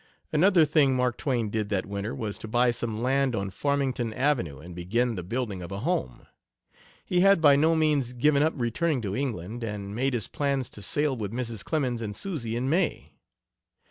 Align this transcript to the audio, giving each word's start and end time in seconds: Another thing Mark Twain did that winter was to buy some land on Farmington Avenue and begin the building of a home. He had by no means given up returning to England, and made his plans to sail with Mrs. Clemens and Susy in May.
Another 0.33 0.65
thing 0.65 0.95
Mark 0.95 1.15
Twain 1.15 1.51
did 1.51 1.69
that 1.69 1.85
winter 1.85 2.15
was 2.15 2.39
to 2.39 2.47
buy 2.47 2.71
some 2.71 3.03
land 3.03 3.35
on 3.35 3.51
Farmington 3.51 4.11
Avenue 4.15 4.57
and 4.57 4.73
begin 4.75 5.13
the 5.13 5.21
building 5.21 5.61
of 5.61 5.71
a 5.71 5.81
home. 5.81 6.25
He 7.05 7.19
had 7.19 7.39
by 7.39 7.55
no 7.55 7.75
means 7.75 8.13
given 8.13 8.41
up 8.41 8.53
returning 8.59 9.03
to 9.03 9.15
England, 9.15 9.63
and 9.63 9.93
made 9.93 10.15
his 10.15 10.27
plans 10.27 10.71
to 10.71 10.81
sail 10.81 11.15
with 11.15 11.31
Mrs. 11.31 11.63
Clemens 11.63 12.01
and 12.01 12.15
Susy 12.15 12.55
in 12.55 12.67
May. 12.67 13.13